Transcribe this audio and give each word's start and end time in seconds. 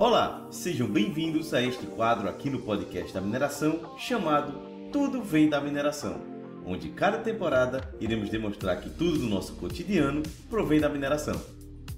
Olá, 0.00 0.46
sejam 0.50 0.88
bem-vindos 0.88 1.52
a 1.52 1.60
este 1.60 1.84
quadro 1.84 2.26
aqui 2.26 2.48
no 2.48 2.62
podcast 2.62 3.12
da 3.12 3.20
mineração 3.20 3.98
chamado 3.98 4.58
Tudo 4.90 5.22
Vem 5.22 5.46
da 5.46 5.60
Mineração, 5.60 6.22
onde 6.64 6.88
cada 6.88 7.18
temporada 7.18 7.86
iremos 8.00 8.30
demonstrar 8.30 8.80
que 8.80 8.88
tudo 8.88 9.18
do 9.18 9.28
nosso 9.28 9.56
cotidiano 9.56 10.22
provém 10.48 10.80
da 10.80 10.88
mineração. 10.88 11.38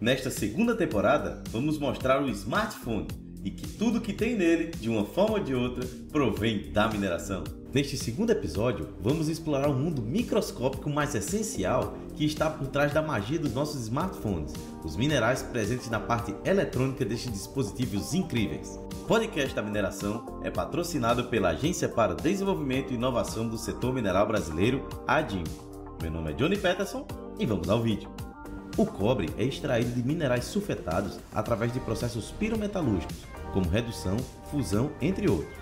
Nesta 0.00 0.28
segunda 0.28 0.74
temporada, 0.74 1.40
vamos 1.50 1.78
mostrar 1.78 2.20
o 2.20 2.28
smartphone 2.30 3.06
e 3.44 3.50
que 3.50 3.68
tudo 3.68 4.00
que 4.00 4.12
tem 4.12 4.34
nele, 4.34 4.70
de 4.80 4.88
uma 4.88 5.04
forma 5.04 5.38
ou 5.38 5.44
de 5.44 5.54
outra, 5.54 5.86
provém 6.10 6.72
da 6.72 6.88
mineração. 6.88 7.44
Neste 7.72 7.98
segundo 7.98 8.30
episódio, 8.30 8.88
vamos 9.00 9.28
explorar 9.28 9.68
o 9.68 9.74
mundo 9.74 10.00
microscópico 10.00 10.88
mais 10.88 11.14
essencial 11.14 11.98
que 12.14 12.24
está 12.24 12.48
por 12.48 12.68
trás 12.68 12.92
da 12.92 13.02
magia 13.02 13.38
dos 13.38 13.52
nossos 13.52 13.82
smartphones, 13.82 14.52
os 14.84 14.96
minerais 14.96 15.42
presentes 15.42 15.90
na 15.90 15.98
parte 15.98 16.32
eletrônica 16.44 17.04
destes 17.04 17.32
dispositivos 17.32 18.14
incríveis. 18.14 18.78
O 19.02 19.06
podcast 19.06 19.54
da 19.54 19.62
mineração 19.62 20.40
é 20.44 20.50
patrocinado 20.50 21.24
pela 21.24 21.50
Agência 21.50 21.88
para 21.88 22.14
Desenvolvimento 22.14 22.92
e 22.92 22.94
Inovação 22.94 23.48
do 23.48 23.58
Setor 23.58 23.92
Mineral 23.92 24.26
Brasileiro, 24.26 24.88
ADIM. 25.06 25.42
Meu 26.00 26.12
nome 26.12 26.30
é 26.30 26.34
Johnny 26.34 26.56
Peterson 26.56 27.04
e 27.38 27.44
vamos 27.44 27.68
ao 27.68 27.82
vídeo. 27.82 28.08
O 28.76 28.84
cobre 28.84 29.30
é 29.38 29.44
extraído 29.44 29.92
de 29.92 30.02
minerais 30.02 30.46
sulfetados 30.46 31.20
através 31.32 31.72
de 31.72 31.78
processos 31.78 32.32
pirometalúrgicos, 32.32 33.18
como 33.52 33.68
redução, 33.68 34.16
fusão, 34.50 34.90
entre 35.00 35.30
outros. 35.30 35.56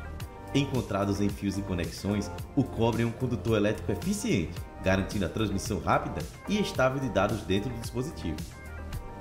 Encontrados 0.54 1.20
em 1.20 1.28
fios 1.28 1.58
e 1.58 1.62
conexões, 1.62 2.30
o 2.56 2.64
cobre 2.64 3.02
é 3.02 3.06
um 3.06 3.12
condutor 3.12 3.58
elétrico 3.58 3.92
eficiente, 3.92 4.54
garantindo 4.82 5.26
a 5.26 5.28
transmissão 5.28 5.78
rápida 5.78 6.24
e 6.48 6.58
estável 6.58 7.00
de 7.00 7.10
dados 7.10 7.42
dentro 7.42 7.68
do 7.68 7.80
dispositivo. 7.80 8.36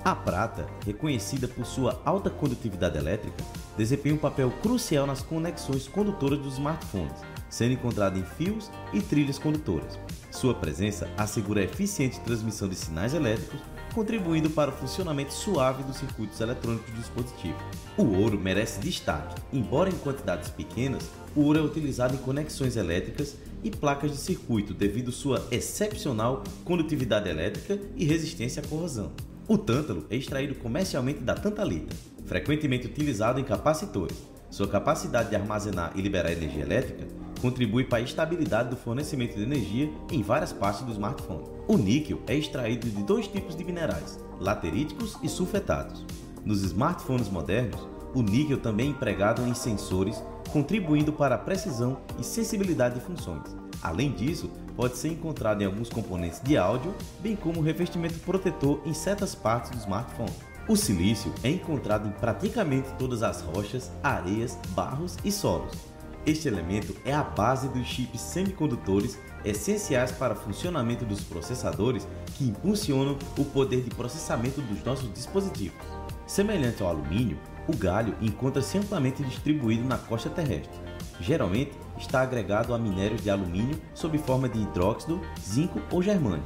A 0.02 0.14
prata, 0.14 0.66
reconhecida 0.86 1.46
por 1.46 1.66
sua 1.66 2.00
alta 2.02 2.30
condutividade 2.30 2.96
elétrica, 2.96 3.44
desempenha 3.76 4.14
um 4.14 4.18
papel 4.18 4.50
crucial 4.62 5.06
nas 5.06 5.22
conexões 5.22 5.86
condutoras 5.86 6.38
dos 6.38 6.54
smartphones, 6.54 7.20
sendo 7.50 7.74
encontrada 7.74 8.18
em 8.18 8.24
fios 8.24 8.70
e 8.92 9.02
trilhas 9.02 9.38
condutoras. 9.38 9.98
Sua 10.30 10.54
presença 10.54 11.10
assegura 11.16 11.60
a 11.60 11.64
eficiente 11.64 12.18
transmissão 12.20 12.68
de 12.68 12.74
sinais 12.74 13.12
elétricos 13.12 13.60
contribuindo 13.92 14.50
para 14.50 14.70
o 14.70 14.74
funcionamento 14.74 15.32
suave 15.32 15.82
dos 15.82 15.96
circuitos 15.96 16.40
eletrônicos 16.40 16.90
do 16.90 17.00
dispositivo. 17.00 17.58
O 17.96 18.04
ouro 18.18 18.38
merece 18.38 18.80
destaque, 18.80 19.40
embora 19.52 19.90
em 19.90 19.98
quantidades 19.98 20.50
pequenas, 20.50 21.08
o 21.36 21.42
ouro 21.42 21.58
é 21.58 21.62
utilizado 21.62 22.14
em 22.14 22.18
conexões 22.18 22.76
elétricas 22.76 23.36
e 23.62 23.70
placas 23.70 24.10
de 24.10 24.16
circuito 24.16 24.74
devido 24.74 25.12
sua 25.12 25.46
excepcional 25.50 26.42
condutividade 26.64 27.28
elétrica 27.28 27.78
e 27.96 28.04
resistência 28.04 28.62
à 28.62 28.66
corrosão. 28.66 29.12
O 29.46 29.58
tântalo 29.58 30.06
é 30.10 30.16
extraído 30.16 30.54
comercialmente 30.54 31.20
da 31.20 31.34
tantalita, 31.34 31.94
frequentemente 32.26 32.86
utilizado 32.86 33.40
em 33.40 33.44
capacitores. 33.44 34.16
Sua 34.50 34.68
capacidade 34.68 35.30
de 35.30 35.36
armazenar 35.36 35.92
e 35.96 36.02
liberar 36.02 36.32
energia 36.32 36.62
elétrica 36.62 37.21
contribui 37.42 37.82
para 37.82 37.98
a 37.98 38.02
estabilidade 38.02 38.70
do 38.70 38.76
fornecimento 38.76 39.36
de 39.36 39.42
energia 39.42 39.90
em 40.12 40.22
várias 40.22 40.52
partes 40.52 40.82
do 40.82 40.92
smartphone. 40.92 41.42
O 41.66 41.76
níquel 41.76 42.20
é 42.28 42.36
extraído 42.36 42.88
de 42.88 43.02
dois 43.02 43.26
tipos 43.26 43.56
de 43.56 43.64
minerais, 43.64 44.18
lateríticos 44.38 45.18
e 45.22 45.28
sulfetados. 45.28 46.06
Nos 46.44 46.62
smartphones 46.62 47.28
modernos, 47.28 47.80
o 48.14 48.22
níquel 48.22 48.58
também 48.58 48.86
é 48.86 48.90
empregado 48.90 49.42
em 49.42 49.54
sensores, 49.54 50.22
contribuindo 50.52 51.12
para 51.12 51.34
a 51.34 51.38
precisão 51.38 51.98
e 52.18 52.22
sensibilidade 52.24 52.94
de 52.94 53.00
funções. 53.00 53.56
Além 53.82 54.12
disso, 54.12 54.48
pode 54.76 54.96
ser 54.96 55.08
encontrado 55.08 55.62
em 55.62 55.64
alguns 55.64 55.88
componentes 55.88 56.40
de 56.40 56.56
áudio, 56.56 56.94
bem 57.20 57.34
como 57.34 57.60
revestimento 57.60 58.20
protetor 58.20 58.80
em 58.86 58.94
certas 58.94 59.34
partes 59.34 59.72
do 59.72 59.78
smartphone. 59.78 60.32
O 60.68 60.76
silício 60.76 61.32
é 61.42 61.50
encontrado 61.50 62.08
em 62.08 62.12
praticamente 62.12 62.88
todas 62.96 63.24
as 63.24 63.40
rochas, 63.40 63.90
areias, 64.00 64.56
barros 64.76 65.16
e 65.24 65.32
solos. 65.32 65.91
Este 66.24 66.46
elemento 66.46 66.94
é 67.04 67.12
a 67.12 67.24
base 67.24 67.68
dos 67.68 67.84
chips 67.84 68.20
semicondutores 68.20 69.18
essenciais 69.44 70.12
para 70.12 70.34
o 70.34 70.36
funcionamento 70.36 71.04
dos 71.04 71.20
processadores 71.20 72.06
que 72.36 72.44
impulsionam 72.44 73.18
o 73.36 73.44
poder 73.44 73.82
de 73.82 73.90
processamento 73.90 74.60
dos 74.60 74.84
nossos 74.84 75.12
dispositivos. 75.12 75.84
Semelhante 76.24 76.80
ao 76.80 76.90
alumínio, 76.90 77.36
o 77.66 77.76
galho 77.76 78.14
encontra-se 78.20 78.78
amplamente 78.78 79.24
distribuído 79.24 79.84
na 79.84 79.98
costa 79.98 80.30
terrestre. 80.30 80.80
Geralmente 81.20 81.72
está 81.98 82.22
agregado 82.22 82.72
a 82.72 82.78
minérios 82.78 83.20
de 83.20 83.28
alumínio 83.28 83.80
sob 83.92 84.16
forma 84.18 84.48
de 84.48 84.60
hidróxido, 84.60 85.20
zinco 85.40 85.80
ou 85.90 86.00
germânio. 86.00 86.44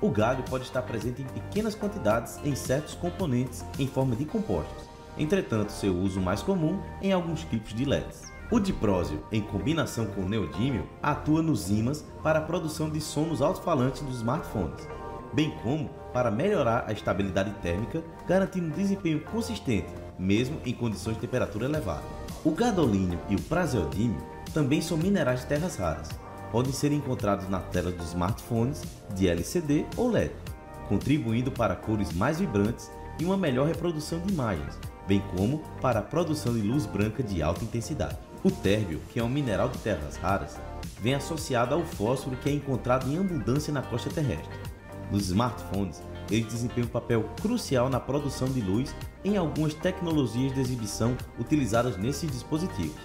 O 0.00 0.10
galho 0.10 0.42
pode 0.50 0.64
estar 0.64 0.82
presente 0.82 1.22
em 1.22 1.26
pequenas 1.26 1.76
quantidades 1.76 2.40
em 2.44 2.56
certos 2.56 2.94
componentes 2.94 3.64
em 3.78 3.86
forma 3.86 4.16
de 4.16 4.24
compostos. 4.24 4.88
Entretanto, 5.16 5.70
seu 5.70 5.96
uso 5.96 6.20
mais 6.20 6.42
comum 6.42 6.82
em 7.00 7.12
alguns 7.12 7.44
tipos 7.44 7.72
de 7.72 7.84
LEDs. 7.84 8.33
O 8.50 8.60
diprósio, 8.60 9.24
em 9.32 9.40
combinação 9.40 10.06
com 10.06 10.20
o 10.20 10.28
neodímio, 10.28 10.86
atua 11.02 11.42
nos 11.42 11.70
ímãs 11.70 12.04
para 12.22 12.40
a 12.40 12.42
produção 12.42 12.90
de 12.90 13.00
som 13.00 13.22
nos 13.22 13.40
alto-falantes 13.40 14.02
dos 14.02 14.16
smartphones, 14.16 14.86
bem 15.32 15.50
como 15.62 15.88
para 16.12 16.30
melhorar 16.30 16.84
a 16.86 16.92
estabilidade 16.92 17.50
térmica, 17.62 18.04
garantindo 18.28 18.66
um 18.66 18.70
desempenho 18.70 19.20
consistente, 19.20 19.88
mesmo 20.18 20.60
em 20.64 20.74
condições 20.74 21.14
de 21.14 21.22
temperatura 21.22 21.64
elevada. 21.64 22.04
O 22.44 22.50
gadolínio 22.50 23.18
e 23.30 23.34
o 23.34 23.40
praseodímio 23.40 24.22
também 24.52 24.82
são 24.82 24.98
minerais 24.98 25.40
de 25.40 25.46
terras 25.46 25.76
raras. 25.76 26.10
Podem 26.52 26.72
ser 26.72 26.92
encontrados 26.92 27.48
na 27.48 27.60
tela 27.60 27.90
dos 27.90 28.08
smartphones 28.08 28.82
de 29.14 29.26
LCD 29.26 29.86
ou 29.96 30.10
LED, 30.10 30.32
contribuindo 30.86 31.50
para 31.50 31.74
cores 31.74 32.12
mais 32.12 32.38
vibrantes 32.38 32.90
e 33.18 33.24
uma 33.24 33.38
melhor 33.38 33.66
reprodução 33.66 34.20
de 34.20 34.32
imagens, 34.32 34.78
bem 35.08 35.22
como 35.34 35.60
para 35.80 36.00
a 36.00 36.02
produção 36.02 36.52
de 36.52 36.60
luz 36.60 36.84
branca 36.84 37.22
de 37.22 37.42
alta 37.42 37.64
intensidade. 37.64 38.18
O 38.44 38.50
térbio, 38.50 39.00
que 39.10 39.18
é 39.18 39.24
um 39.24 39.28
mineral 39.30 39.70
de 39.70 39.78
terras 39.78 40.16
raras, 40.16 40.60
vem 41.00 41.14
associado 41.14 41.74
ao 41.74 41.82
fósforo 41.82 42.36
que 42.36 42.50
é 42.50 42.52
encontrado 42.52 43.10
em 43.10 43.16
abundância 43.16 43.72
na 43.72 43.80
costa 43.80 44.10
terrestre. 44.10 44.54
Nos 45.10 45.28
smartphones, 45.28 46.02
ele 46.30 46.44
desempenha 46.44 46.84
um 46.84 46.90
papel 46.90 47.24
crucial 47.40 47.88
na 47.88 47.98
produção 47.98 48.46
de 48.46 48.60
luz 48.60 48.94
em 49.24 49.38
algumas 49.38 49.72
tecnologias 49.72 50.52
de 50.52 50.60
exibição 50.60 51.16
utilizadas 51.38 51.96
nesses 51.96 52.30
dispositivos, 52.30 53.00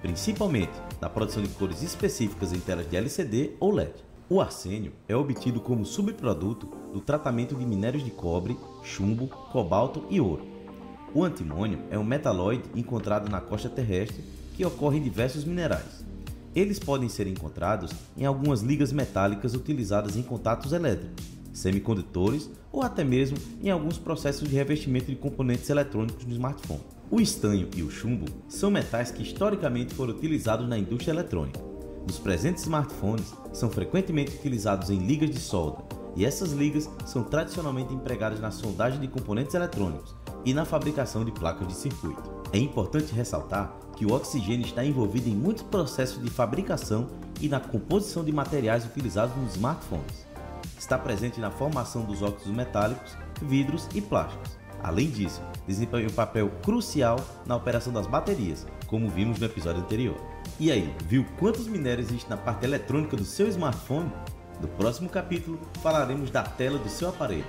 principalmente 0.00 0.72
na 1.02 1.10
produção 1.10 1.42
de 1.42 1.50
cores 1.50 1.82
específicas 1.82 2.54
em 2.54 2.58
telas 2.58 2.88
de 2.88 2.96
LCD 2.96 3.56
ou 3.60 3.72
LED. 3.72 3.92
O 4.26 4.40
arsênio 4.40 4.92
é 5.06 5.14
obtido 5.14 5.60
como 5.60 5.84
subproduto 5.84 6.66
do 6.94 7.02
tratamento 7.02 7.54
de 7.54 7.66
minérios 7.66 8.02
de 8.02 8.10
cobre, 8.10 8.58
chumbo, 8.82 9.28
cobalto 9.52 10.06
e 10.08 10.18
ouro. 10.18 10.46
O 11.14 11.24
antimônio 11.24 11.80
é 11.90 11.98
um 11.98 12.04
metalóide 12.04 12.64
encontrado 12.74 13.28
na 13.28 13.38
costa 13.38 13.68
terrestre 13.68 14.38
que 14.58 14.66
ocorre 14.66 14.98
em 14.98 15.02
diversos 15.02 15.44
minerais. 15.44 16.04
Eles 16.52 16.80
podem 16.80 17.08
ser 17.08 17.28
encontrados 17.28 17.92
em 18.16 18.26
algumas 18.26 18.60
ligas 18.60 18.90
metálicas 18.90 19.54
utilizadas 19.54 20.16
em 20.16 20.22
contatos 20.22 20.72
elétricos, 20.72 21.24
semicondutores 21.52 22.50
ou 22.72 22.82
até 22.82 23.04
mesmo 23.04 23.38
em 23.62 23.70
alguns 23.70 23.98
processos 23.98 24.48
de 24.48 24.56
revestimento 24.56 25.06
de 25.06 25.14
componentes 25.14 25.70
eletrônicos 25.70 26.26
no 26.26 26.32
smartphone. 26.32 26.80
O 27.08 27.20
estanho 27.20 27.68
e 27.76 27.84
o 27.84 27.90
chumbo 27.90 28.26
são 28.48 28.68
metais 28.68 29.12
que 29.12 29.22
historicamente 29.22 29.94
foram 29.94 30.12
utilizados 30.12 30.68
na 30.68 30.76
indústria 30.76 31.12
eletrônica. 31.12 31.60
Nos 32.04 32.18
presentes 32.18 32.64
smartphones 32.64 33.32
são 33.52 33.70
frequentemente 33.70 34.34
utilizados 34.34 34.90
em 34.90 34.98
ligas 34.98 35.30
de 35.30 35.38
solda, 35.38 35.84
e 36.16 36.24
essas 36.24 36.50
ligas 36.50 36.90
são 37.06 37.22
tradicionalmente 37.22 37.94
empregadas 37.94 38.40
na 38.40 38.50
soldagem 38.50 38.98
de 38.98 39.06
componentes 39.06 39.54
eletrônicos 39.54 40.16
e 40.44 40.52
na 40.52 40.64
fabricação 40.64 41.24
de 41.24 41.30
placas 41.30 41.68
de 41.68 41.74
circuito. 41.74 42.37
É 42.52 42.58
importante 42.58 43.12
ressaltar 43.12 43.74
que 43.96 44.06
o 44.06 44.12
oxigênio 44.12 44.64
está 44.64 44.84
envolvido 44.84 45.28
em 45.28 45.34
muitos 45.34 45.62
processos 45.64 46.22
de 46.22 46.30
fabricação 46.30 47.08
e 47.40 47.48
na 47.48 47.60
composição 47.60 48.24
de 48.24 48.32
materiais 48.32 48.86
utilizados 48.86 49.36
nos 49.36 49.54
smartphones. 49.54 50.26
Está 50.78 50.96
presente 50.96 51.40
na 51.40 51.50
formação 51.50 52.04
dos 52.04 52.22
óxidos 52.22 52.54
metálicos, 52.54 53.16
vidros 53.42 53.86
e 53.94 54.00
plásticos. 54.00 54.56
Além 54.82 55.10
disso, 55.10 55.42
desempenha 55.66 56.06
um 56.06 56.12
papel 56.12 56.50
crucial 56.62 57.18
na 57.44 57.56
operação 57.56 57.92
das 57.92 58.06
baterias, 58.06 58.66
como 58.86 59.08
vimos 59.08 59.38
no 59.38 59.46
episódio 59.46 59.82
anterior. 59.82 60.16
E 60.58 60.70
aí, 60.70 60.94
viu 61.04 61.26
quantos 61.38 61.66
minérios 61.66 62.08
existem 62.08 62.30
na 62.30 62.36
parte 62.36 62.64
eletrônica 62.64 63.16
do 63.16 63.24
seu 63.24 63.48
smartphone? 63.48 64.10
No 64.60 64.68
próximo 64.68 65.08
capítulo 65.08 65.58
falaremos 65.82 66.30
da 66.30 66.42
tela 66.42 66.78
do 66.78 66.88
seu 66.88 67.08
aparelho. 67.08 67.44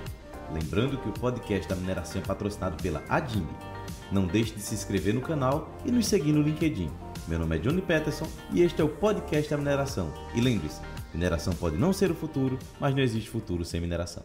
Lembrando 0.52 0.98
que 0.98 1.08
o 1.08 1.12
podcast 1.12 1.68
da 1.68 1.76
mineração 1.76 2.20
é 2.20 2.24
patrocinado 2.24 2.82
pela 2.82 3.02
Adimbi, 3.08 3.54
não 4.10 4.26
deixe 4.26 4.54
de 4.54 4.60
se 4.60 4.74
inscrever 4.74 5.14
no 5.14 5.20
canal 5.20 5.70
e 5.84 5.90
nos 5.90 6.06
seguir 6.06 6.32
no 6.32 6.42
LinkedIn. 6.42 6.90
Meu 7.28 7.38
nome 7.38 7.56
é 7.56 7.58
Johnny 7.58 7.80
Peterson 7.80 8.26
e 8.52 8.62
este 8.62 8.80
é 8.80 8.84
o 8.84 8.88
podcast 8.88 9.50
da 9.50 9.56
mineração. 9.56 10.12
E 10.34 10.40
lembre-se, 10.40 10.80
mineração 11.14 11.52
pode 11.54 11.76
não 11.76 11.92
ser 11.92 12.10
o 12.10 12.14
futuro, 12.14 12.58
mas 12.80 12.94
não 12.94 13.02
existe 13.02 13.30
futuro 13.30 13.64
sem 13.64 13.80
mineração. 13.80 14.22